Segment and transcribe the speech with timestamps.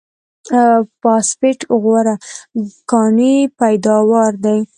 [1.01, 2.15] فاسفېټ غوره
[2.89, 4.59] کاني پیداوار دی.